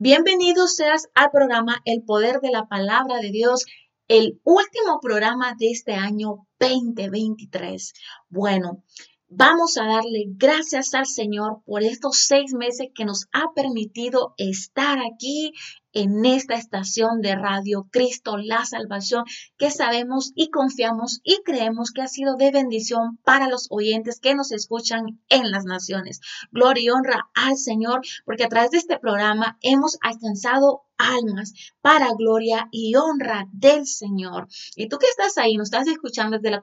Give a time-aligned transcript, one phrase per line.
[0.00, 3.64] Bienvenido seas al programa El Poder de la Palabra de Dios,
[4.06, 7.94] el último programa de este año 2023.
[8.28, 8.84] Bueno,
[9.26, 15.00] vamos a darle gracias al Señor por estos seis meses que nos ha permitido estar
[15.00, 15.52] aquí
[15.98, 19.24] en esta estación de radio Cristo la Salvación
[19.56, 24.36] que sabemos y confiamos y creemos que ha sido de bendición para los oyentes que
[24.36, 26.20] nos escuchan en las naciones.
[26.52, 32.14] Gloria y honra al Señor porque a través de este programa hemos alcanzado almas para
[32.14, 34.46] gloria y honra del Señor.
[34.76, 36.62] Y tú que estás ahí, nos estás escuchando desde la,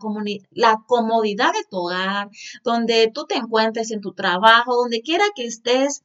[0.51, 2.29] la comodidad de tu hogar,
[2.63, 6.03] donde tú te encuentres en tu trabajo, donde quiera que estés,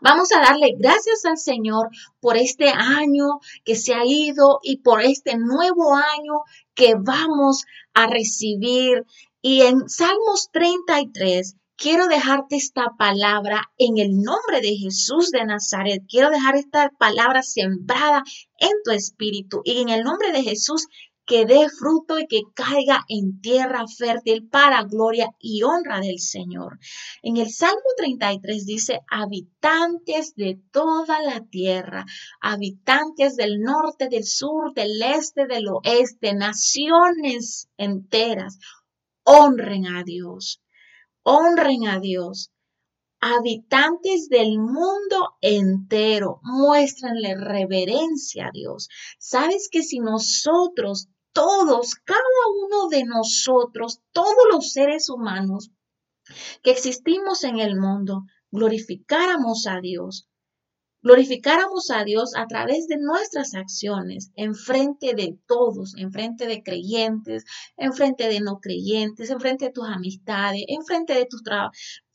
[0.00, 1.88] Vamos a darle gracias al Señor
[2.20, 6.42] por este año que se ha ido y por este nuevo año
[6.74, 9.04] que vamos a recibir.
[9.42, 16.02] Y en Salmos 33 quiero dejarte esta palabra en el nombre de Jesús de Nazaret.
[16.06, 18.22] Quiero dejar esta palabra sembrada
[18.58, 20.86] en tu espíritu y en el nombre de Jesús
[21.26, 26.78] que dé fruto y que caiga en tierra fértil para gloria y honra del Señor.
[27.22, 32.04] En el Salmo 33 dice, habitantes de toda la tierra,
[32.40, 38.58] habitantes del norte, del sur, del este, del oeste, naciones enteras,
[39.22, 40.62] honren a Dios,
[41.22, 42.50] honren a Dios
[43.20, 48.88] habitantes del mundo entero, muéstrenle reverencia a Dios.
[49.18, 52.20] Sabes que si nosotros todos, cada
[52.64, 55.70] uno de nosotros, todos los seres humanos
[56.62, 60.29] que existimos en el mundo, glorificáramos a Dios,
[61.02, 66.62] glorificáramos a Dios a través de nuestras acciones, en frente de todos, en frente de
[66.62, 67.44] creyentes,
[67.76, 71.42] en frente de no creyentes, en frente de tus amistades, en frente de tus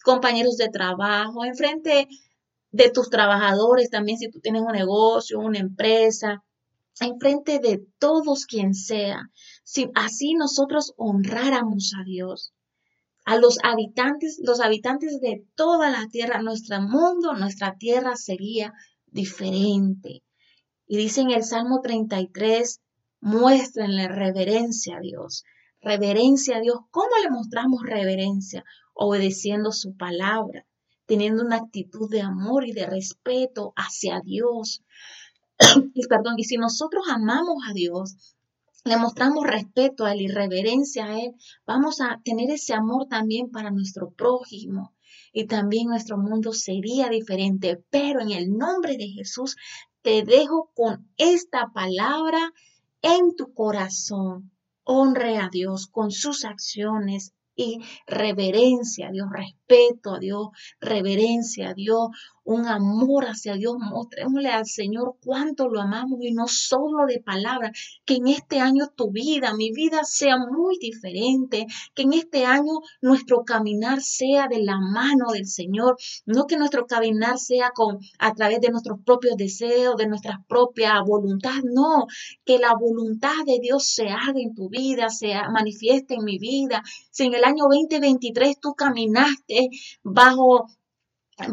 [0.03, 2.07] compañeros de trabajo, en frente
[2.71, 6.43] de tus trabajadores, también si tú tienes un negocio, una empresa,
[6.99, 9.29] en frente de todos quien sea,
[9.63, 12.53] si así nosotros honráramos a Dios,
[13.25, 18.73] a los habitantes, los habitantes de toda la tierra, nuestro mundo, nuestra tierra sería
[19.07, 20.23] diferente.
[20.87, 22.81] Y dice en el Salmo 33,
[23.21, 25.43] muéstrenle reverencia a Dios.
[25.81, 26.77] Reverencia a Dios.
[26.91, 28.63] ¿Cómo le mostramos reverencia?
[28.93, 30.67] Obedeciendo su palabra,
[31.07, 34.83] teniendo una actitud de amor y de respeto hacia Dios,
[35.95, 38.35] y perdón, y si nosotros amamos a Dios,
[38.85, 41.33] le mostramos respeto a Él y reverencia a Él,
[41.65, 44.93] vamos a tener ese amor también para nuestro prójimo.
[45.33, 47.83] Y también nuestro mundo sería diferente.
[47.89, 49.55] Pero en el nombre de Jesús
[50.01, 52.53] te dejo con esta palabra
[53.01, 54.51] en tu corazón.
[54.83, 61.73] Honre a Dios con sus acciones, y reverencia a Dios, respeto a Dios, reverencia a
[61.73, 62.09] Dios,
[62.45, 63.75] un amor hacia Dios.
[63.79, 67.71] Mostrémosle al Señor cuánto lo amamos y no solo de palabras.
[68.05, 71.65] Que en este año tu vida, mi vida sea muy diferente.
[71.93, 75.97] Que en este año nuestro caminar sea de la mano del Señor.
[76.25, 81.01] No que nuestro caminar sea con, a través de nuestros propios deseos, de nuestra propia
[81.01, 81.61] voluntad.
[81.63, 82.05] No,
[82.45, 86.83] que la voluntad de Dios se haga en tu vida, se manifieste en mi vida.
[87.09, 89.69] Si en el año 2023 tú caminaste
[90.03, 90.67] bajo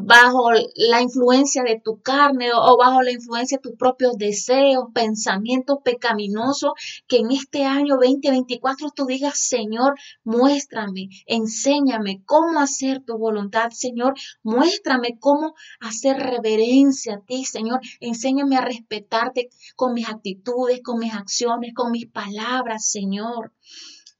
[0.01, 5.79] bajo la influencia de tu carne o bajo la influencia de tus propios deseos, pensamientos
[5.85, 6.73] pecaminosos,
[7.09, 14.15] que en este año 2024 tú digas, Señor, muéstrame, enséñame cómo hacer tu voluntad, Señor,
[14.43, 21.13] muéstrame cómo hacer reverencia a ti, Señor, enséñame a respetarte con mis actitudes, con mis
[21.13, 23.53] acciones, con mis palabras, Señor.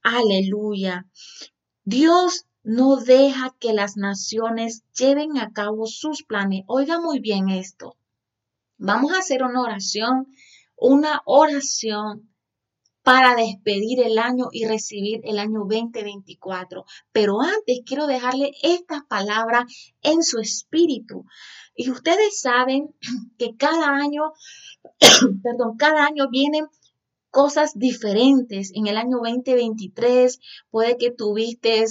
[0.03, 1.07] Aleluya.
[1.85, 6.63] Dios no deja que las naciones lleven a cabo sus planes.
[6.67, 7.97] Oiga muy bien esto.
[8.77, 10.27] Vamos a hacer una oración,
[10.77, 12.33] una oración
[13.03, 16.85] para despedir el año y recibir el año 2024.
[17.11, 19.65] Pero antes quiero dejarle estas palabras
[20.01, 21.25] en su espíritu.
[21.75, 22.95] Y ustedes saben
[23.37, 24.31] que cada año,
[25.43, 26.67] perdón, cada año vienen
[27.29, 28.71] cosas diferentes.
[28.73, 30.39] En el año 2023
[30.71, 31.83] puede que tuviste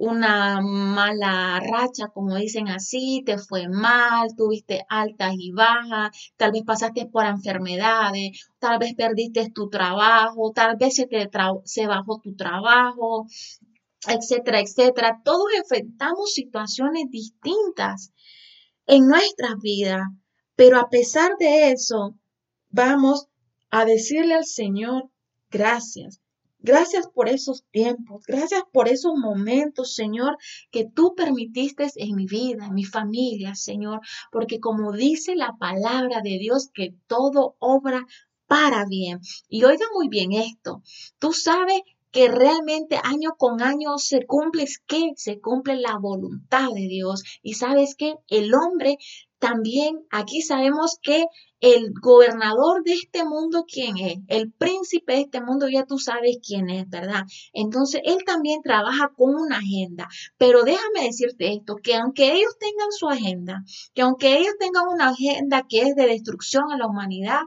[0.00, 6.62] una mala racha, como dicen así, te fue mal, tuviste altas y bajas, tal vez
[6.64, 11.28] pasaste por enfermedades, tal vez perdiste tu trabajo, tal vez se, te
[11.64, 13.26] se bajó tu trabajo,
[14.08, 15.20] etcétera, etcétera.
[15.22, 18.10] Todos enfrentamos situaciones distintas
[18.86, 20.04] en nuestras vidas,
[20.56, 22.14] pero a pesar de eso,
[22.70, 23.28] vamos
[23.70, 25.10] a decirle al Señor
[25.50, 26.22] gracias.
[26.62, 30.36] Gracias por esos tiempos, gracias por esos momentos, Señor,
[30.70, 36.20] que tú permitiste en mi vida, en mi familia, Señor, porque como dice la palabra
[36.22, 38.06] de Dios, que todo obra
[38.46, 39.20] para bien.
[39.48, 40.82] Y oiga muy bien esto,
[41.18, 41.80] tú sabes
[42.10, 44.66] que realmente año con año se cumple,
[45.16, 47.22] se cumple la voluntad de Dios.
[47.42, 48.98] Y sabes que el hombre
[49.38, 51.24] también, aquí sabemos que
[51.60, 54.18] el gobernador de este mundo, ¿quién es?
[54.28, 57.24] El príncipe de este mundo, ya tú sabes quién es, ¿verdad?
[57.52, 60.08] Entonces, él también trabaja con una agenda.
[60.38, 63.62] Pero déjame decirte esto, que aunque ellos tengan su agenda,
[63.94, 67.40] que aunque ellos tengan una agenda que es de destrucción a la humanidad,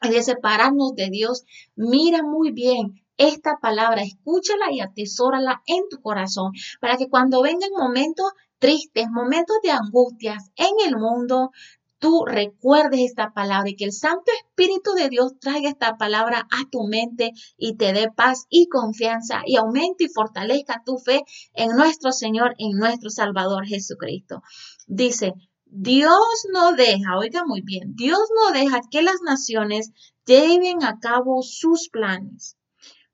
[0.00, 1.44] de separarnos de Dios,
[1.74, 7.70] mira muy bien esta palabra, escúchala y atesórala en tu corazón, para que cuando vengan
[7.76, 11.50] momentos tristes, momentos de angustias en el mundo,
[11.98, 16.68] tú recuerdes esta palabra y que el Santo Espíritu de Dios traiga esta palabra a
[16.70, 21.22] tu mente y te dé paz y confianza y aumente y fortalezca tu fe
[21.54, 24.42] en nuestro Señor, en nuestro Salvador Jesucristo.
[24.86, 25.34] Dice,
[25.64, 29.92] Dios no deja, oiga muy bien, Dios no deja que las naciones
[30.24, 32.56] lleven a cabo sus planes.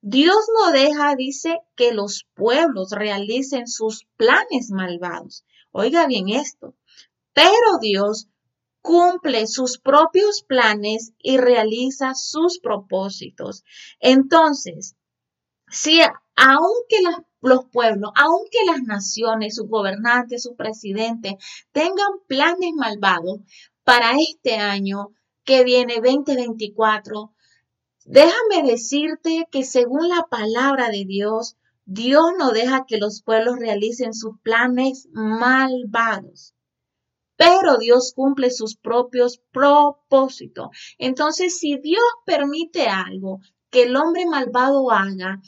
[0.06, 5.44] Dios no deja, dice, que los pueblos realicen sus planes malvados.
[5.72, 6.74] Oiga bien esto.
[7.32, 8.28] Pero Dios
[8.84, 13.64] cumple sus propios planes y realiza sus propósitos.
[13.98, 14.94] Entonces,
[15.70, 16.02] si
[16.36, 16.98] aunque
[17.40, 21.32] los pueblos, aunque las naciones, sus gobernantes, sus presidentes
[21.72, 23.40] tengan planes malvados
[23.84, 25.14] para este año
[25.44, 27.32] que viene 2024,
[28.04, 34.12] déjame decirte que según la palabra de Dios, Dios no deja que los pueblos realicen
[34.12, 36.53] sus planes malvados
[37.36, 40.68] pero Dios cumple sus propios propósitos.
[40.98, 43.40] Entonces, si Dios permite algo
[43.70, 45.40] que el hombre malvado haga,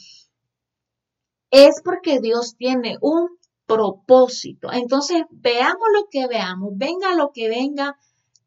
[1.49, 4.71] es porque Dios tiene un propósito.
[4.71, 7.97] Entonces, veamos lo que veamos, venga lo que venga,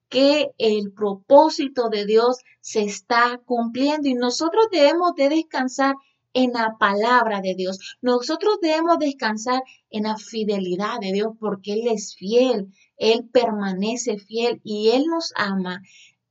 [0.08, 5.94] que el propósito de Dios se está cumpliendo y nosotros debemos de descansar
[6.32, 7.78] en la palabra de Dios.
[8.00, 12.68] Nosotros debemos descansar en la fidelidad de Dios porque Él es fiel.
[12.96, 15.82] Él permanece fiel y Él nos ama.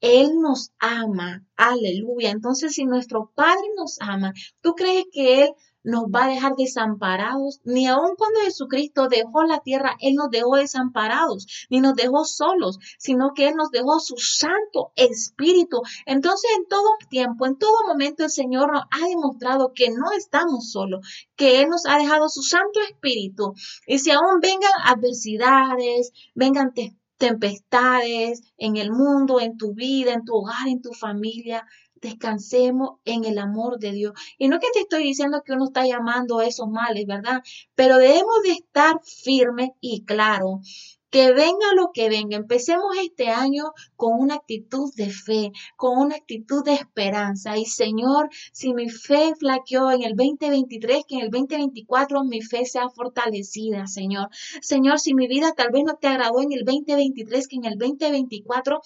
[0.01, 1.45] Él nos ama.
[1.55, 2.31] Aleluya.
[2.31, 5.49] Entonces, si nuestro Padre nos ama, ¿tú crees que Él
[5.83, 10.55] nos va a dejar desamparados, ni aun cuando Jesucristo dejó la tierra, Él nos dejó
[10.55, 15.81] desamparados, ni nos dejó solos, sino que Él nos dejó su Santo Espíritu.
[16.05, 20.71] Entonces, en todo tiempo, en todo momento, el Señor nos ha demostrado que no estamos
[20.71, 21.05] solos,
[21.35, 23.53] que Él nos ha dejado su Santo Espíritu.
[23.87, 26.73] Y si aún vengan adversidades, vengan
[27.19, 31.65] tempestades en el mundo, en tu vida, en tu hogar, en tu familia,
[32.01, 34.13] descansemos en el amor de Dios.
[34.37, 37.41] Y no que te estoy diciendo que uno está llamando a esos males, ¿verdad?
[37.75, 40.59] Pero debemos de estar firmes y claros
[41.09, 46.15] que venga lo que venga, empecemos este año con una actitud de fe, con una
[46.15, 47.57] actitud de esperanza.
[47.57, 52.65] Y Señor, si mi fe flaqueó en el 2023, que en el 2024 mi fe
[52.65, 54.29] sea fortalecida, Señor.
[54.61, 57.77] Señor, si mi vida tal vez no te agradó en el 2023, que en el
[57.77, 58.81] 2024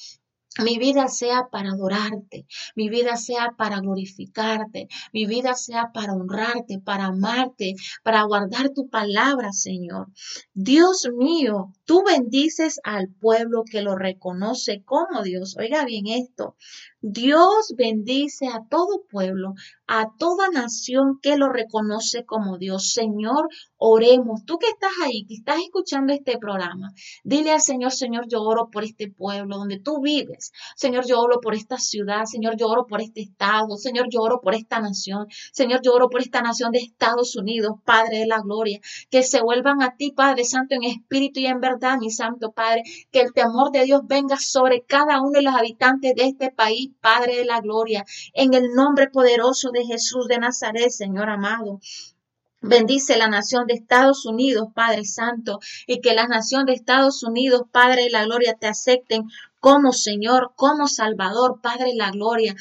[0.61, 2.45] mi vida sea para adorarte,
[2.75, 8.87] mi vida sea para glorificarte, mi vida sea para honrarte, para amarte, para guardar tu
[8.89, 10.07] palabra, Señor.
[10.53, 15.55] Dios mío, tú bendices al pueblo que lo reconoce como Dios.
[15.57, 16.55] Oiga bien esto.
[17.05, 19.55] Dios bendice a todo pueblo,
[19.87, 22.93] a toda nación que lo reconoce como Dios.
[22.93, 24.45] Señor, oremos.
[24.45, 26.93] Tú que estás ahí, que estás escuchando este programa,
[27.25, 30.53] dile al Señor, Señor, yo oro por este pueblo donde tú vives.
[30.77, 32.23] Señor, yo oro por esta ciudad.
[32.23, 33.75] Señor, yo oro por este estado.
[33.75, 35.27] Señor, yo oro por esta nación.
[35.51, 38.79] Señor, yo oro por esta nación de Estados Unidos, Padre de la gloria.
[39.09, 42.83] Que se vuelvan a ti, Padre Santo, en espíritu y en verdad, mi Santo Padre.
[43.11, 46.92] Que el temor de Dios venga sobre cada uno de los habitantes de este país,
[46.93, 48.05] Padre de la gloria.
[48.33, 51.79] En el nombre poderoso de Jesús de Nazaret, Señor amado.
[52.61, 57.63] Bendice la nación de Estados Unidos, Padre Santo, y que la nación de Estados Unidos,
[57.69, 59.27] Padre de la Gloria, te acepten
[59.63, 62.53] como Señor, como Salvador, Padre de la Gloria.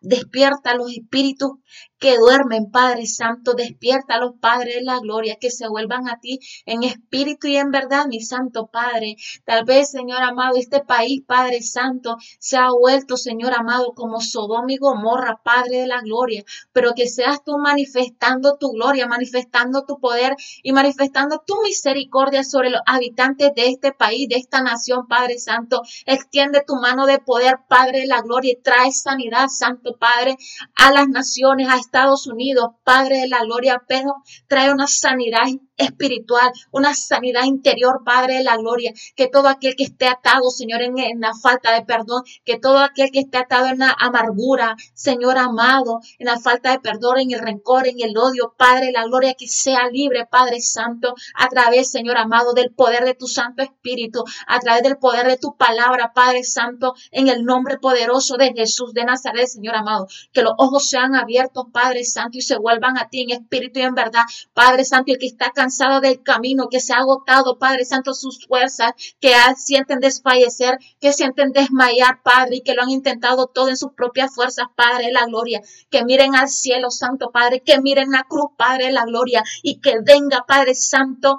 [0.00, 1.52] Despierta los espíritus
[1.98, 6.20] que duermen, Padre Santo, despierta a los Padres de la gloria, que se vuelvan a
[6.20, 9.16] ti en espíritu y en verdad, mi Santo Padre.
[9.44, 14.72] Tal vez, Señor amado, este país, Padre Santo, se ha vuelto, Señor amado, como Sodoma
[14.72, 19.98] y Gomorra, Padre de la gloria, pero que seas tú manifestando tu gloria, manifestando tu
[19.98, 25.38] poder y manifestando tu misericordia sobre los habitantes de este país, de esta nación, Padre
[25.38, 25.82] Santo.
[26.06, 30.36] Extiende extiende tu mano de poder, Padre de la gloria, y trae sanidad, Santo Padre,
[30.76, 35.46] a las naciones, a Estados Unidos, Padre de la gloria, pero trae una sanidad
[35.78, 40.82] espiritual, una sanidad interior, Padre de la gloria, que todo aquel que esté atado, Señor,
[40.82, 45.38] en, la falta de perdón, que todo aquel que esté atado en la amargura, Señor
[45.38, 49.04] amado, en la falta de perdón, en el rencor, en el odio, Padre de la
[49.04, 53.62] gloria, que sea libre, Padre Santo, a través, Señor amado, del poder de tu Santo
[53.62, 58.52] Espíritu, a través del poder de tu palabra, Padre Santo, en el nombre poderoso de
[58.52, 62.98] Jesús de Nazaret, Señor amado, que los ojos sean abiertos, Padre Santo, y se vuelvan
[62.98, 65.67] a ti en espíritu y en verdad, Padre Santo, el que está cansado
[66.00, 71.52] del camino, que se ha agotado, Padre Santo, sus fuerzas, que sienten desfallecer, que sienten
[71.52, 75.26] desmayar, Padre, y que lo han intentado todo en sus propias fuerzas, Padre de la
[75.26, 75.60] gloria,
[75.90, 79.80] que miren al cielo, Santo Padre, que miren la cruz, Padre de la gloria, y
[79.80, 81.38] que venga, Padre Santo,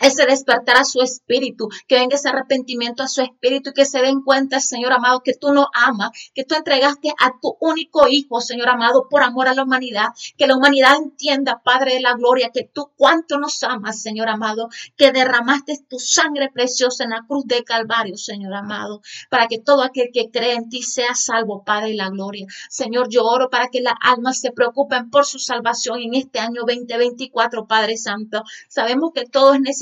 [0.00, 4.00] ese despertar a su espíritu, que venga ese arrepentimiento a su espíritu y que se
[4.00, 8.40] den cuenta, Señor amado, que tú no amas, que tú entregaste a tu único hijo,
[8.40, 12.50] Señor amado, por amor a la humanidad, que la humanidad entienda, Padre de la gloria,
[12.52, 17.44] que tú cuánto nos amas, Señor amado, que derramaste tu sangre preciosa en la cruz
[17.46, 21.90] de Calvario, Señor amado, para que todo aquel que cree en ti sea salvo, Padre
[21.90, 22.46] de la gloria.
[22.70, 26.62] Señor, yo oro para que las almas se preocupen por su salvación en este año
[26.66, 28.42] 2024, Padre Santo.
[28.68, 29.81] Sabemos que todo es necesario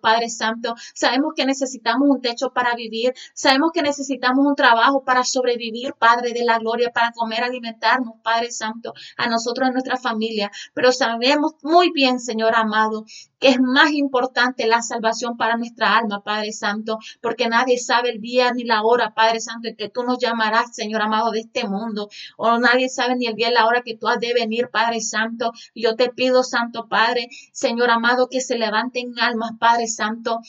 [0.00, 0.74] Padre Santo.
[0.94, 3.14] Sabemos que necesitamos un techo para vivir.
[3.34, 8.50] Sabemos que necesitamos un trabajo para sobrevivir, Padre de la gloria, para comer, alimentarnos, Padre
[8.50, 10.50] Santo, a nosotros, a nuestra familia.
[10.74, 13.04] Pero sabemos muy bien, Señor amado,
[13.38, 18.20] que es más importante la salvación para nuestra alma, Padre Santo, porque nadie sabe el
[18.20, 21.66] día ni la hora, Padre Santo, en que tú nos llamarás, Señor amado, de este
[21.68, 24.68] mundo, o nadie sabe ni el día ni la hora que tú has de venir,
[24.70, 25.52] Padre Santo.
[25.74, 30.40] Yo te pido, Santo Padre, Señor amado, que se levanten almas, Padre Santo,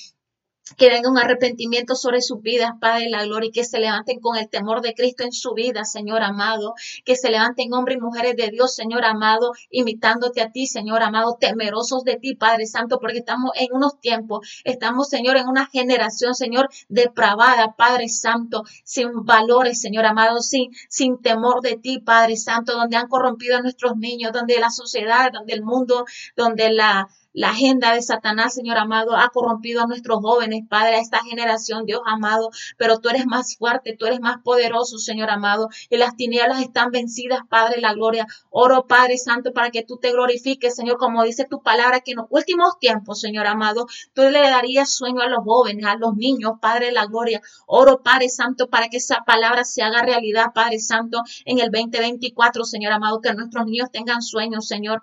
[0.78, 4.20] que venga un arrepentimiento sobre sus vidas, Padre de la gloria, y que se levanten
[4.20, 6.74] con el temor de Cristo en su vida, Señor amado,
[7.06, 11.38] que se levanten hombres y mujeres de Dios, Señor amado, imitándote a ti, Señor amado,
[11.40, 16.36] temerosos de ti, Padre Santo, porque estamos en unos tiempos, estamos, Señor, en una generación,
[16.36, 22.74] Señor, depravada, Padre Santo, sin valores, Señor amado, sin, sin temor de ti, Padre Santo,
[22.74, 26.06] donde han corrompido a nuestros niños, donde la sociedad, donde el mundo,
[26.36, 31.00] donde la, la agenda de Satanás, Señor amado, ha corrompido a nuestros jóvenes, Padre, a
[31.00, 35.70] esta generación, Dios amado, pero tú eres más fuerte, tú eres más poderoso, Señor amado,
[35.90, 38.26] y las tinieblas están vencidas, Padre, la gloria.
[38.50, 42.18] Oro, Padre Santo, para que tú te glorifiques, Señor, como dice tu palabra, que en
[42.18, 46.54] los últimos tiempos, Señor amado, tú le darías sueño a los jóvenes, a los niños,
[46.62, 47.42] Padre, la gloria.
[47.68, 52.64] Oro, Padre Santo, para que esa palabra se haga realidad, Padre Santo, en el 2024,
[52.64, 55.02] Señor amado, que nuestros niños tengan sueños, Señor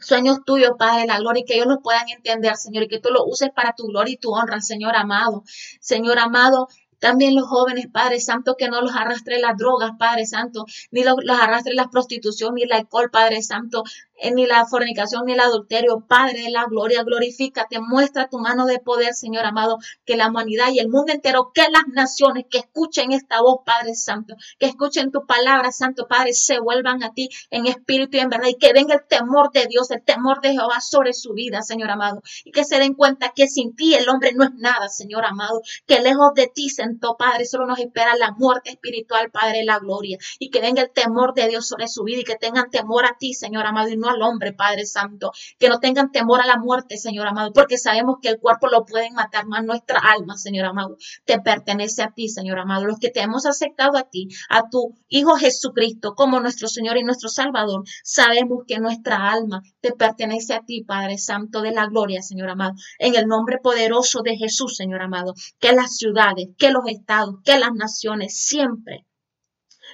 [0.00, 3.10] sueños tuyos, Padre la gloria, y que ellos los puedan entender, Señor, y que tú
[3.10, 5.42] lo uses para tu gloria y tu honra, Señor amado.
[5.80, 10.64] Señor amado, también los jóvenes, Padre Santo, que no los arrastre las drogas, Padre Santo,
[10.90, 13.84] ni los, los arrastre la prostitución, ni el alcohol, Padre Santo,
[14.34, 16.04] ni la fornicación ni el adulterio.
[16.06, 20.68] Padre de la gloria, glorifícate, muestra tu mano de poder, Señor amado, que la humanidad
[20.72, 25.10] y el mundo entero, que las naciones que escuchen esta voz, Padre Santo, que escuchen
[25.10, 28.72] tu palabra, Santo Padre, se vuelvan a ti en espíritu y en verdad y que
[28.72, 32.50] venga el temor de Dios, el temor de Jehová sobre su vida, Señor amado, y
[32.50, 36.00] que se den cuenta que sin ti el hombre no es nada, Señor amado, que
[36.00, 40.18] lejos de ti, Santo Padre, solo nos espera la muerte espiritual, Padre de la gloria,
[40.38, 43.16] y que venga el temor de Dios sobre su vida y que tengan temor a
[43.18, 46.56] ti, Señor amado, y no al hombre, Padre Santo, que no tengan temor a la
[46.56, 50.66] muerte, Señor amado, porque sabemos que el cuerpo lo pueden matar, más nuestra alma, Señor
[50.66, 52.86] amado, te pertenece a ti, Señor amado.
[52.86, 57.04] Los que te hemos aceptado a ti, a tu Hijo Jesucristo, como nuestro Señor y
[57.04, 62.22] nuestro Salvador, sabemos que nuestra alma te pertenece a ti, Padre Santo de la gloria,
[62.22, 66.86] Señor amado, en el nombre poderoso de Jesús, Señor amado, que las ciudades, que los
[66.86, 69.04] estados, que las naciones siempre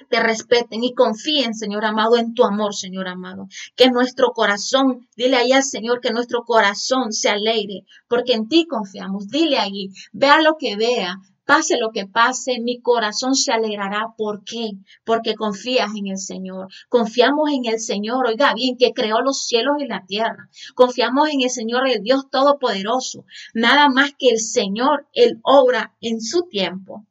[0.09, 3.47] te respeten y confíen, Señor amado, en tu amor, Señor amado.
[3.75, 8.65] Que nuestro corazón, dile ahí al Señor que nuestro corazón se alegre, porque en ti
[8.67, 9.27] confiamos.
[9.29, 14.13] Dile ahí, vea lo que vea, pase lo que pase, mi corazón se alegrará.
[14.17, 14.71] ¿Por qué?
[15.03, 16.67] Porque confías en el Señor.
[16.89, 20.49] Confiamos en el Señor, oiga bien, que creó los cielos y la tierra.
[20.73, 23.25] Confiamos en el Señor, el Dios Todopoderoso.
[23.53, 27.05] Nada más que el Señor, Él obra en su tiempo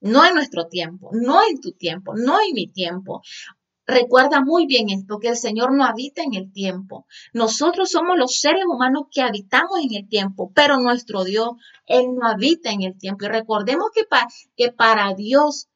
[0.00, 3.22] no en nuestro tiempo, no en tu tiempo, no en mi tiempo.
[3.86, 7.06] Recuerda muy bien esto, que el Señor no habita en el tiempo.
[7.32, 11.50] Nosotros somos los seres humanos que habitamos en el tiempo, pero nuestro Dios,
[11.86, 13.24] Él no habita en el tiempo.
[13.24, 14.02] Y recordemos que,
[14.56, 15.68] que para Dios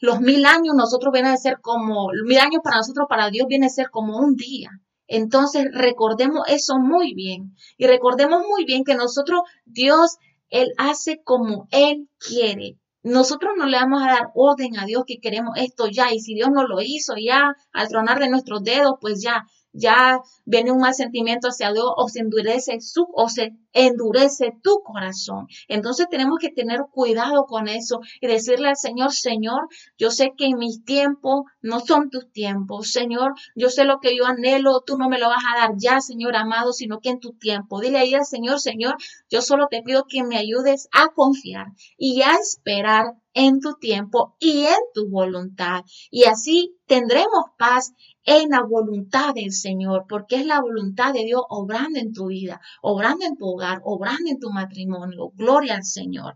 [0.00, 3.66] los mil años nosotros vienen a ser como, mil años para nosotros, para Dios viene
[3.66, 4.70] a ser como un día.
[5.06, 10.16] Entonces recordemos eso muy bien y recordemos muy bien que nosotros, Dios,
[10.50, 15.18] Él hace como Él quiere nosotros no le vamos a dar orden a Dios que
[15.18, 18.94] queremos esto ya, y si Dios no lo hizo ya, al tronar de nuestros dedos,
[19.00, 23.52] pues ya, ya viene un mal sentimiento hacia Dios o se endurece su o se
[23.72, 25.46] endurece tu corazón.
[25.68, 30.54] Entonces tenemos que tener cuidado con eso y decirle al Señor, Señor, yo sé que
[30.54, 32.90] mis tiempos no son tus tiempos.
[32.90, 36.00] Señor, yo sé lo que yo anhelo, tú no me lo vas a dar ya,
[36.00, 37.80] Señor amado, sino que en tu tiempo.
[37.80, 38.96] Dile ahí al Señor, Señor,
[39.30, 44.34] yo solo te pido que me ayudes a confiar y a esperar en tu tiempo
[44.40, 45.84] y en tu voluntad.
[46.10, 47.92] Y así tendremos paz
[48.24, 52.60] en la voluntad del Señor, porque es la voluntad de Dios obrando en tu vida,
[52.82, 55.30] obrando en tu hogar, obrando en tu matrimonio.
[55.36, 56.34] Gloria al Señor.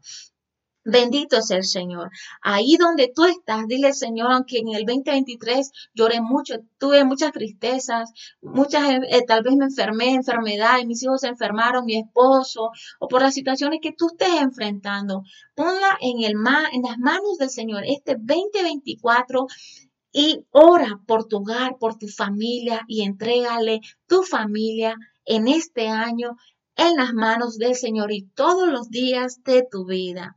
[0.84, 2.10] Bendito sea el Señor.
[2.40, 8.12] Ahí donde tú estás, dile Señor, aunque en el 2023 lloré mucho, tuve muchas tristezas,
[8.40, 13.08] muchas, eh, tal vez me enfermé, enfermedad, y mis hijos se enfermaron, mi esposo, o
[13.08, 15.22] por las situaciones que tú estés enfrentando.
[15.54, 16.34] Ponla en, el
[16.72, 19.46] en las manos del Señor este 2024
[20.12, 26.36] y ora por tu hogar, por tu familia y entrégale tu familia en este año
[26.76, 30.36] en las manos del Señor y todos los días de tu vida.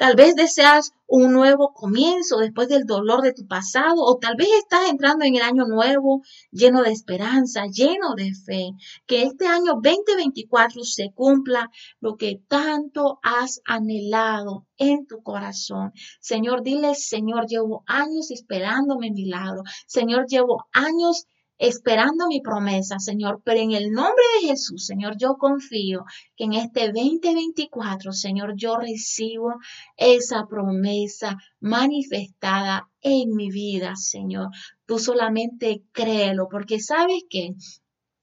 [0.00, 4.48] Tal vez deseas un nuevo comienzo después del dolor de tu pasado o tal vez
[4.58, 8.70] estás entrando en el año nuevo lleno de esperanza, lleno de fe.
[9.06, 15.92] Que este año 2024 se cumpla lo que tanto has anhelado en tu corazón.
[16.18, 19.64] Señor, dile, Señor, llevo años esperándome milagro.
[19.86, 21.26] Señor, llevo años
[21.60, 26.54] esperando mi promesa, Señor, pero en el nombre de Jesús, Señor, yo confío que en
[26.54, 29.56] este 2024, Señor, yo recibo
[29.94, 34.48] esa promesa manifestada en mi vida, Señor.
[34.86, 37.50] Tú solamente créelo, porque sabes que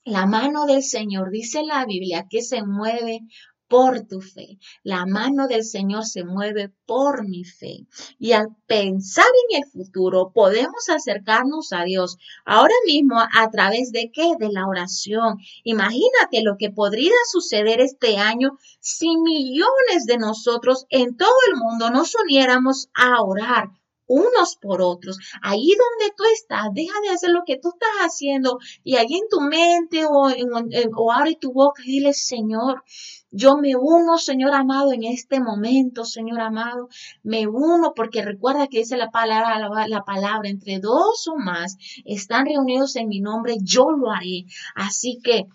[0.04, 3.20] la mano del Señor, dice la Biblia, que se mueve
[3.68, 4.58] por tu fe.
[4.84, 7.86] La mano del Señor se mueve por mi fe.
[8.20, 14.12] Y al pensar en el futuro, podemos acercarnos a Dios ahora mismo a través de
[14.12, 14.34] qué?
[14.40, 15.38] De la oración.
[15.64, 21.90] Imagínate lo que podría suceder este año si millones de nosotros en todo el mundo
[21.90, 23.70] nos uniéramos a orar
[24.08, 25.18] unos por otros.
[25.42, 29.30] Ahí donde tú estás, deja de hacer lo que tú estás haciendo y ahí en
[29.30, 32.84] tu mente o, abre tu boca y dile, Señor,
[33.32, 36.90] yo me uno, Señor amado, en este momento, Señor amado,
[37.24, 41.78] me uno porque recuerda que dice la palabra, la, la palabra, entre dos o más
[42.06, 44.46] están reunidos en mi nombre, yo lo haré.
[44.76, 45.48] Así que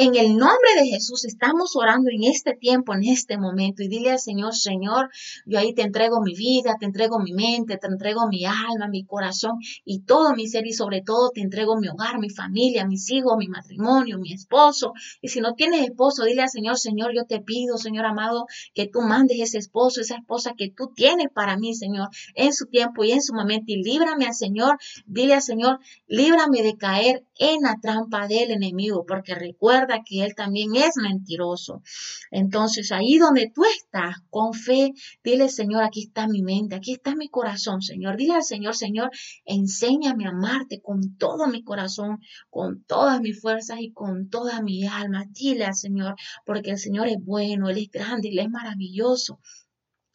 [0.00, 4.12] en el nombre de Jesús estamos orando en este tiempo, en este momento, y dile
[4.12, 5.10] al Señor, Señor,
[5.44, 9.04] yo ahí te entrego mi vida, te entrego mi mente, te entrego mi alma, mi
[9.04, 13.10] corazón y todo mi ser, y sobre todo te entrego mi hogar, mi familia, mis
[13.10, 14.94] hijos, mi matrimonio, mi esposo.
[15.20, 18.88] Y si no tienes esposo, dile al Señor, Señor, yo te pido, Señor amado, que
[18.88, 23.04] tú mandes ese esposo, esa esposa que tú tienes para mí, Señor, en su tiempo
[23.04, 27.60] y en su momento, y líbrame al Señor, dile al Señor, líbrame de caer en
[27.60, 31.82] la trampa del enemigo, porque recuerda que Él también es mentiroso.
[32.30, 34.92] Entonces, ahí donde tú estás, con fe,
[35.24, 38.16] dile, Señor, aquí está mi mente, aquí está mi corazón, Señor.
[38.16, 39.10] Dile al Señor, Señor,
[39.44, 44.86] enséñame a amarte con todo mi corazón, con todas mis fuerzas y con toda mi
[44.86, 45.24] alma.
[45.30, 46.14] Dile al Señor,
[46.46, 49.40] porque el Señor es bueno, Él es grande, Él es maravilloso.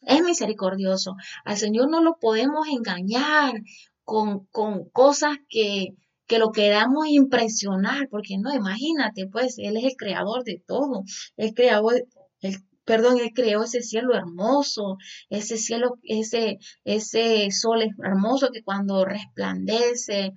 [0.02, 1.16] Es misericordioso.
[1.44, 3.54] Al Señor no lo podemos engañar
[4.04, 9.96] con, con cosas que, que lo queramos impresionar, porque no, imagínate, pues Él es el
[9.96, 11.04] creador de todo,
[11.36, 14.96] Él creó, el, perdón, Él creó ese cielo hermoso,
[15.30, 20.32] ese cielo, ese, ese sol hermoso que cuando resplandece,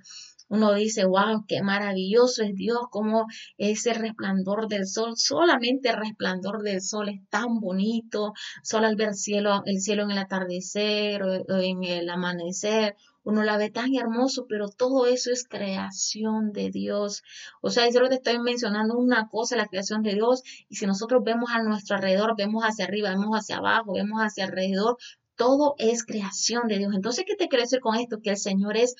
[0.49, 6.63] uno dice, wow, qué maravilloso es Dios, como ese resplandor del sol, solamente el resplandor
[6.63, 11.57] del sol es tan bonito, solo al ver cielo, el cielo en el atardecer o
[11.61, 17.23] en el amanecer, uno la ve tan hermoso, pero todo eso es creación de Dios.
[17.61, 21.23] O sea, yo te estoy mencionando una cosa, la creación de Dios, y si nosotros
[21.23, 24.97] vemos a nuestro alrededor, vemos hacia arriba, vemos hacia abajo, vemos hacia alrededor,
[25.35, 26.93] todo es creación de Dios.
[26.93, 28.19] Entonces, ¿qué te quiere decir con esto?
[28.21, 28.95] Que el Señor es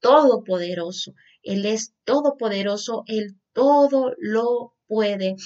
[0.00, 1.12] todopoderoso.
[1.42, 5.36] Él es todopoderoso, Él todo lo puede.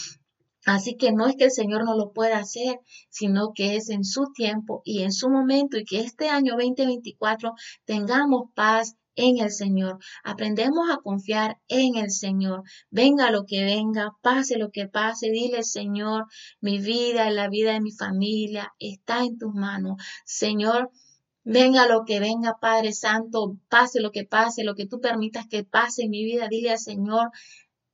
[0.68, 4.04] Así que no es que el Señor no lo pueda hacer, sino que es en
[4.04, 7.54] su tiempo y en su momento y que este año 2024
[7.86, 9.98] tengamos paz en el Señor.
[10.24, 12.64] Aprendemos a confiar en el Señor.
[12.90, 16.26] Venga lo que venga, pase lo que pase, dile Señor,
[16.60, 19.96] mi vida y la vida de mi familia está en tus manos.
[20.26, 20.90] Señor,
[21.50, 25.64] Venga lo que venga, Padre Santo, pase lo que pase, lo que tú permitas que
[25.64, 27.30] pase en mi vida, dile al Señor,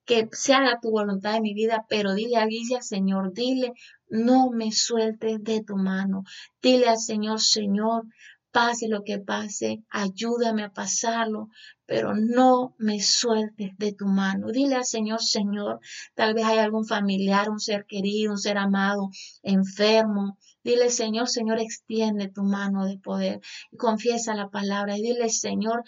[0.04, 3.72] que se haga tu voluntad en mi vida, pero dile a Guilla, Señor, dile,
[4.08, 6.24] no me sueltes de tu mano.
[6.62, 8.04] Dile al Señor, Señor,
[8.50, 11.48] pase lo que pase, ayúdame a pasarlo,
[11.86, 14.48] pero no me sueltes de tu mano.
[14.52, 15.80] Dile al Señor, Señor,
[16.14, 19.10] tal vez hay algún familiar, un ser querido, un ser amado,
[19.42, 20.38] enfermo.
[20.62, 23.40] Dile, Señor, Señor, extiende tu mano de poder
[23.76, 25.84] confiesa la palabra y dile, Señor,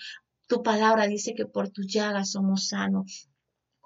[0.49, 3.29] tu palabra dice que por tu llaga somos sanos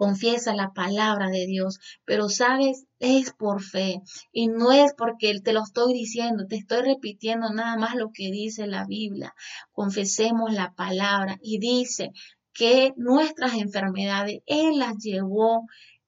[0.00, 4.00] confiesa la palabra de Dios, pero sabes, es por fe.
[4.32, 8.30] Y no es porque te lo estoy diciendo, te estoy repitiendo nada más lo que
[8.30, 9.34] dice la Biblia.
[9.72, 12.12] Confesemos la palabra y dice
[12.54, 15.66] que nuestras enfermedades Él las llevó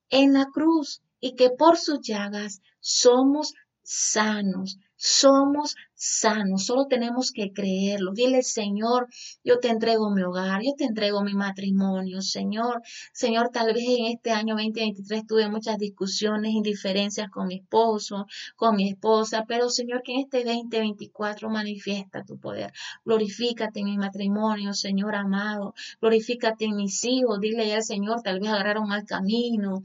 [0.09, 3.53] en la cruz y que por sus llagas somos
[3.83, 8.13] sanos somos sanos, solo tenemos que creerlo.
[8.13, 9.09] Dile, Señor,
[9.43, 12.81] yo te entrego mi hogar, yo te entrego mi matrimonio, Señor.
[13.11, 18.77] Señor, tal vez en este año 2023 tuve muchas discusiones, indiferencias con mi esposo, con
[18.77, 22.71] mi esposa, pero Señor, que en este 2024 manifiesta tu poder.
[23.03, 25.73] Glorifícate en mi matrimonio, Señor amado.
[25.99, 27.41] Glorifícate en mis hijos.
[27.41, 29.81] Dile al Señor, tal vez agarraron mal camino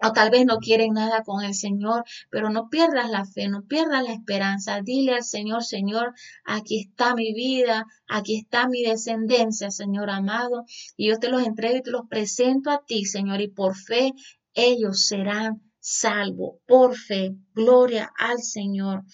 [0.00, 3.62] o tal vez no quieren nada con el Señor, pero no pierdas la fe, no
[3.62, 4.80] pierdas la esperanza.
[4.82, 10.64] Dile al Señor, Señor, aquí está mi vida, aquí está mi descendencia, Señor amado,
[10.96, 14.12] y yo te los entrego y te los presento a ti, Señor, y por fe
[14.54, 17.34] ellos serán salvos, por fe.
[17.54, 19.04] Gloria al Señor.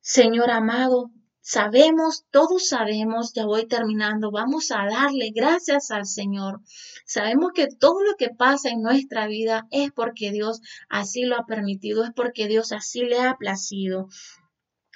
[0.00, 1.10] Señor amado,
[1.50, 6.60] Sabemos, todos sabemos, ya voy terminando, vamos a darle gracias al Señor.
[7.06, 11.46] Sabemos que todo lo que pasa en nuestra vida es porque Dios así lo ha
[11.46, 14.08] permitido, es porque Dios así le ha placido.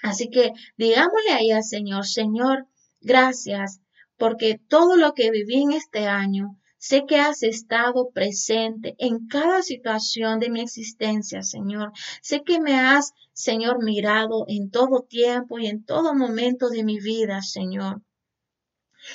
[0.03, 2.67] Así que digámosle ahí al Señor, Señor,
[3.01, 3.81] gracias,
[4.19, 9.63] porque todo lo que viví en este año, Sé que has estado presente en cada
[9.63, 11.93] situación de mi existencia, Señor.
[12.23, 16.99] Sé que me has, Señor, mirado en todo tiempo y en todo momento de mi
[16.99, 18.03] vida, Señor.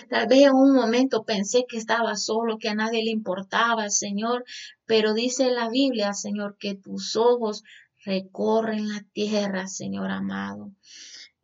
[0.10, 4.46] Tal vez en un momento pensé que estaba solo, que a nadie le importaba, Señor,
[4.86, 7.64] pero dice la Biblia, Señor, que tus ojos
[8.06, 10.72] recorren la tierra, Señor amado.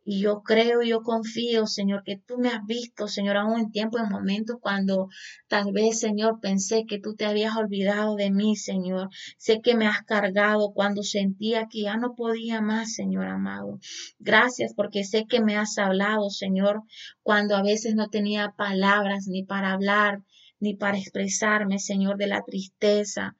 [0.06, 3.98] Y yo creo, yo confío, Señor, que tú me has visto, Señor, aún en tiempo,
[3.98, 5.08] en momentos cuando
[5.48, 9.08] tal vez, Señor, pensé que tú te habías olvidado de mí, Señor.
[9.38, 13.80] Sé que me has cargado cuando sentía que ya no podía más, Señor amado.
[14.18, 16.82] Gracias porque sé que me has hablado, Señor,
[17.22, 20.22] cuando a veces no tenía palabras ni para hablar,
[20.60, 23.36] ni para expresarme, Señor, de la tristeza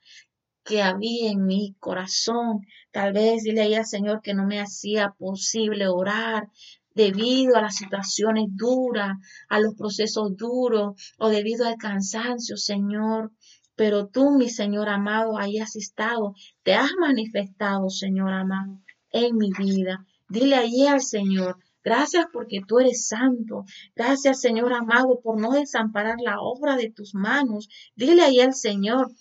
[0.64, 2.66] que había en mi corazón.
[2.90, 6.48] Tal vez dile ahí al Señor que no me hacía posible orar
[6.94, 9.16] debido a las situaciones duras,
[9.48, 13.32] a los procesos duros o debido al cansancio, Señor.
[13.76, 19.50] Pero tú, mi Señor amado, ahí has estado, te has manifestado, Señor amado, en mi
[19.58, 20.06] vida.
[20.28, 23.66] Dile ahí al Señor, Gracias porque tú eres santo.
[23.94, 27.68] Gracias, Señor amado, por no desamparar la obra de tus manos.
[27.94, 29.12] Dile ahí al Señor,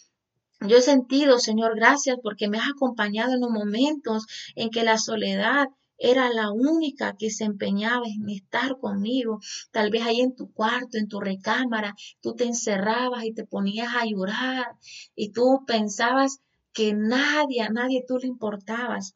[0.68, 4.98] yo he sentido, Señor, gracias porque me has acompañado en los momentos en que la
[4.98, 9.40] soledad era la única que se empeñaba en estar conmigo.
[9.72, 13.94] Tal vez ahí en tu cuarto, en tu recámara, tú te encerrabas y te ponías
[13.96, 14.76] a llorar
[15.16, 16.42] y tú pensabas
[16.74, 19.16] que nadie, a nadie tú le importabas.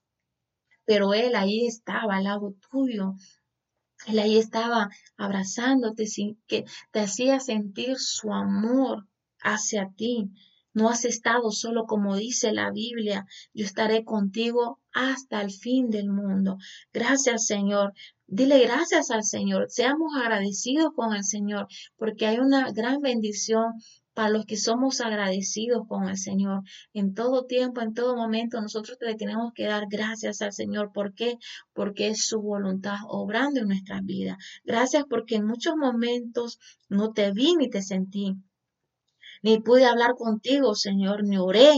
[0.86, 3.16] Pero Él ahí estaba al lado tuyo.
[4.06, 9.08] Él ahí estaba abrazándote sin que te hacía sentir su amor
[9.42, 10.30] hacia ti.
[10.78, 16.12] No has estado solo como dice la Biblia, yo estaré contigo hasta el fin del
[16.12, 16.60] mundo.
[16.94, 17.94] Gracias Señor.
[18.28, 19.66] Dile gracias al Señor.
[19.70, 23.74] Seamos agradecidos con el Señor porque hay una gran bendición
[24.13, 26.62] para los que somos agradecidos con el Señor.
[26.94, 30.92] En todo tiempo, en todo momento, nosotros le tenemos que dar gracias al Señor.
[30.94, 31.40] ¿Por qué?
[31.74, 34.38] Porque es su voluntad obrando en nuestras vidas.
[34.63, 38.36] Gracias porque en muchos momentos no te vi ni te sentí
[39.43, 41.73] ni pude hablar contigo, Señor, ni oré.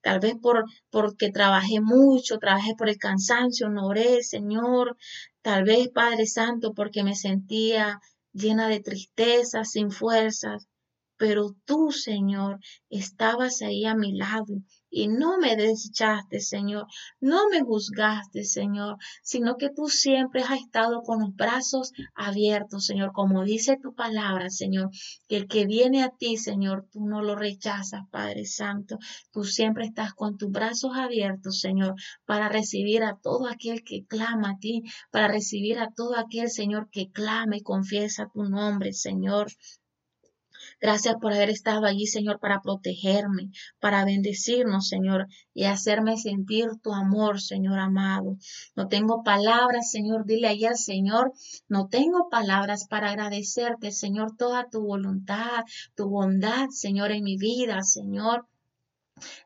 [0.00, 4.96] Tal vez por, porque trabajé mucho, trabajé por el cansancio, no oré, Señor.
[5.42, 8.00] Tal vez, Padre Santo, porque me sentía
[8.32, 10.68] llena de tristeza, sin fuerzas.
[11.16, 14.46] Pero tú, Señor, estabas ahí a mi lado
[14.90, 16.86] y no me desechaste, Señor,
[17.20, 23.12] no me juzgaste, Señor, sino que tú siempre has estado con los brazos abiertos, Señor,
[23.12, 24.90] como dice tu palabra, Señor,
[25.28, 28.98] que el que viene a ti, Señor, tú no lo rechazas, Padre Santo,
[29.32, 34.50] tú siempre estás con tus brazos abiertos, Señor, para recibir a todo aquel que clama
[34.50, 39.48] a ti, para recibir a todo aquel, Señor, que clama y confiesa tu nombre, Señor.
[40.80, 46.92] Gracias por haber estado allí, Señor, para protegerme, para bendecirnos, Señor, y hacerme sentir tu
[46.92, 48.36] amor, Señor amado.
[48.76, 51.32] No tengo palabras, Señor, dile al Señor,
[51.68, 55.64] no tengo palabras para agradecerte, Señor, toda tu voluntad,
[55.96, 58.46] tu bondad, Señor, en mi vida, Señor.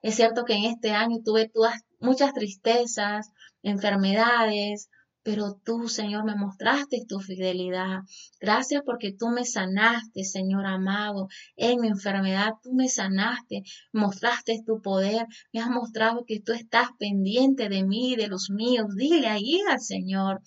[0.02, 3.30] Es cierto que en este año tuve todas, muchas tristezas,
[3.62, 4.90] enfermedades,
[5.22, 8.00] pero tú, Señor, me mostraste tu fidelidad.
[8.40, 12.54] Gracias porque tú me sanaste, Señor amado, en mi enfermedad.
[12.62, 18.16] Tú me sanaste, mostraste tu poder, me has mostrado que tú estás pendiente de mí,
[18.16, 18.86] de los míos.
[18.96, 20.42] Dile ahí al Señor,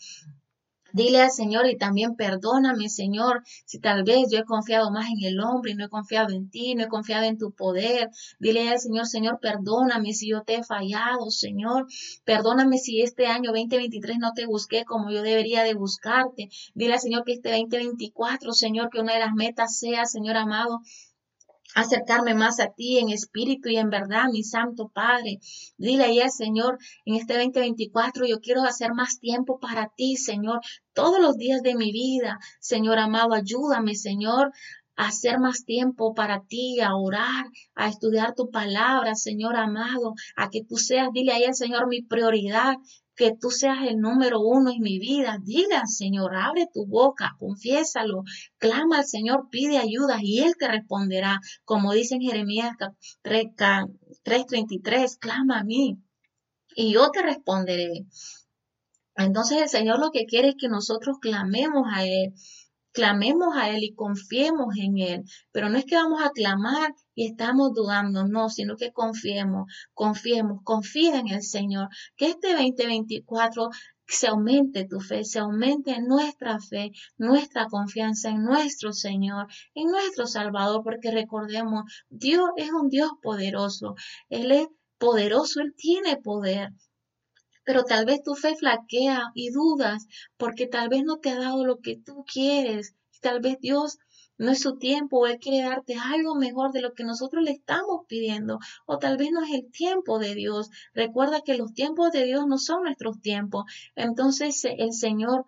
[0.95, 5.25] Dile al Señor y también perdóname, Señor, si tal vez yo he confiado más en
[5.25, 8.09] el hombre y no he confiado en ti, no he confiado en tu poder.
[8.39, 11.87] Dile al Señor, Señor, perdóname si yo te he fallado, Señor.
[12.23, 16.47] Perdóname si este año 2023 no te busqué como yo debería de buscarte.
[16.75, 20.79] Dile al Señor que este 2024, Señor, que una de las metas sea, Señor amado,
[21.73, 25.39] acercarme más a ti en espíritu y en verdad, mi Santo Padre.
[25.77, 30.61] Dile ahí al Señor, en este 2024 yo quiero hacer más tiempo para ti, Señor,
[30.93, 32.39] todos los días de mi vida.
[32.59, 34.51] Señor amado, ayúdame, Señor,
[34.95, 40.49] a hacer más tiempo para ti, a orar, a estudiar tu palabra, Señor amado, a
[40.49, 42.75] que tú seas, dile ahí al Señor, mi prioridad,
[43.15, 45.39] que tú seas el número uno en mi vida.
[45.41, 48.23] Diga, Señor, abre tu boca, confiésalo,
[48.57, 51.39] clama al Señor, pide ayuda y Él te responderá.
[51.63, 52.75] Como dice en Jeremías
[53.23, 55.97] 3:33, clama a mí
[56.75, 58.05] y yo te responderé.
[59.15, 62.33] Entonces el Señor lo que quiere es que nosotros clamemos a Él
[62.95, 65.23] clamemos a Él y confiemos en Él.
[65.51, 70.61] Pero no es que vamos a clamar y estamos dudando, no, sino que confiemos, confiemos,
[70.63, 71.89] confía en el Señor.
[72.15, 73.69] Que este 2024
[74.07, 80.25] se aumente tu fe, se aumente nuestra fe, nuestra confianza en nuestro Señor, en nuestro
[80.25, 83.95] Salvador, porque recordemos, Dios es un Dios poderoso,
[84.29, 86.69] Él es poderoso, Él tiene poder
[87.65, 91.65] pero tal vez tu fe flaquea y dudas porque tal vez no te ha dado
[91.65, 92.95] lo que tú quieres.
[93.21, 93.97] Tal vez Dios
[94.37, 98.05] no es su tiempo Él quiere darte algo mejor de lo que nosotros le estamos
[98.07, 100.69] pidiendo o tal vez no es el tiempo de Dios.
[100.93, 103.65] Recuerda que los tiempos de Dios no son nuestros tiempos.
[103.95, 105.45] Entonces el Señor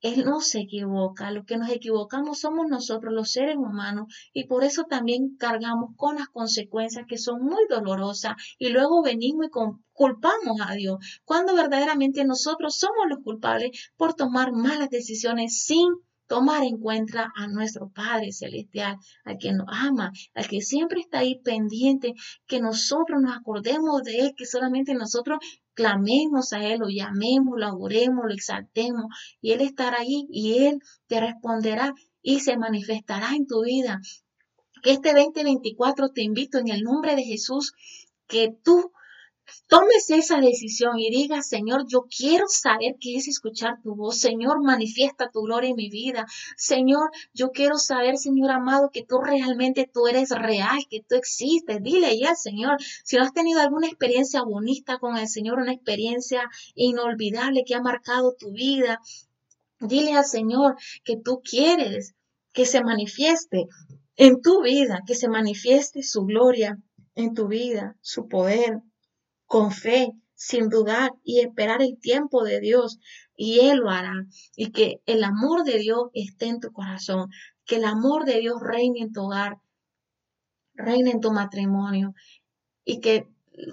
[0.00, 4.62] él no se equivoca, lo que nos equivocamos somos nosotros los seres humanos y por
[4.62, 9.50] eso también cargamos con las consecuencias que son muy dolorosas y luego venimos y
[9.92, 15.88] culpamos a Dios, cuando verdaderamente nosotros somos los culpables por tomar malas decisiones sin
[16.26, 21.20] tomar en cuenta a nuestro Padre Celestial, al que nos ama, al que siempre está
[21.20, 22.14] ahí pendiente,
[22.46, 25.38] que nosotros nos acordemos de Él, que solamente nosotros
[25.76, 29.04] clamemos a Él, lo llamemos, lo adoremos, lo exaltemos,
[29.40, 34.00] y Él estará ahí y Él te responderá y se manifestará en tu vida.
[34.82, 37.74] Este 2024 te invito en el nombre de Jesús,
[38.26, 38.90] que tú
[39.66, 44.18] tomes esa decisión y digas, Señor, yo quiero saber qué es escuchar tu voz.
[44.18, 46.26] Señor, manifiesta tu gloria en mi vida.
[46.56, 51.82] Señor, yo quiero saber, Señor amado, que tú realmente tú eres real, que tú existes.
[51.82, 56.48] Dile ya, Señor, si no has tenido alguna experiencia bonita con el Señor, una experiencia
[56.74, 59.00] inolvidable que ha marcado tu vida,
[59.80, 62.14] dile al Señor que tú quieres
[62.52, 63.66] que se manifieste
[64.16, 66.78] en tu vida, que se manifieste su gloria
[67.14, 68.80] en tu vida, su poder,
[69.46, 72.98] con fe, sin dudar y esperar el tiempo de Dios
[73.36, 74.26] y Él lo hará.
[74.54, 77.30] Y que el amor de Dios esté en tu corazón,
[77.64, 79.58] que el amor de Dios reine en tu hogar,
[80.74, 82.14] reine en tu matrimonio
[82.84, 83.28] y que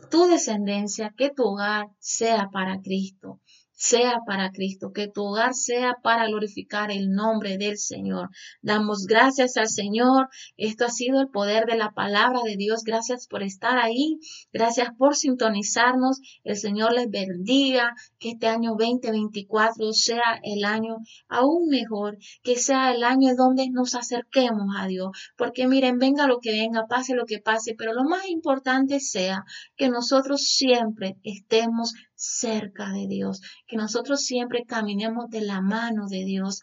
[0.10, 3.42] tu descendencia, que tu hogar sea para Cristo
[3.84, 8.30] sea para Cristo, que tu hogar sea para glorificar el nombre del Señor.
[8.62, 10.30] Damos gracias al Señor.
[10.56, 12.84] Esto ha sido el poder de la palabra de Dios.
[12.86, 14.20] Gracias por estar ahí.
[14.54, 16.22] Gracias por sintonizarnos.
[16.46, 17.94] El Señor les bendiga.
[18.20, 20.96] Que este año 2024 sea el año
[21.28, 22.18] aún mejor.
[22.42, 25.10] Que sea el año donde nos acerquemos a Dios.
[25.36, 27.76] Porque miren, venga lo que venga, pase lo que pase.
[27.78, 29.44] Pero lo más importante sea
[29.76, 31.92] que nosotros siempre estemos
[32.24, 33.42] cerca de Dios,
[33.74, 36.62] que nosotros siempre caminemos de la mano de Dios,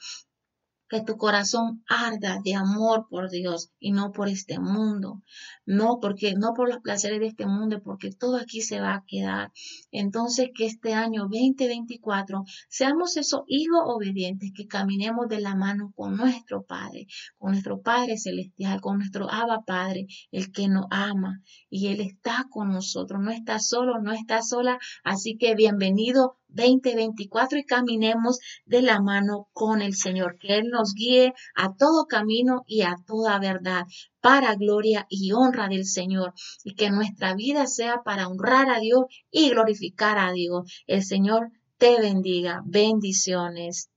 [0.88, 5.20] que tu corazón arda de amor por Dios y no por este mundo.
[5.66, 9.04] No porque no por los placeres de este mundo, porque todo aquí se va a
[9.08, 9.50] quedar.
[9.90, 16.16] Entonces que este año 2024 seamos esos hijos obedientes que caminemos de la mano con
[16.16, 21.88] nuestro Padre, con nuestro Padre celestial, con nuestro Abba Padre, el que nos ama y
[21.88, 27.64] él está con nosotros, no está solo, no está sola, así que bienvenido 2024 y
[27.64, 32.82] caminemos de la mano con el Señor, que Él nos guíe a todo camino y
[32.82, 33.84] a toda verdad
[34.20, 36.34] para gloria y honra del Señor
[36.64, 40.70] y que nuestra vida sea para honrar a Dios y glorificar a Dios.
[40.86, 42.62] El Señor te bendiga.
[42.64, 43.89] Bendiciones.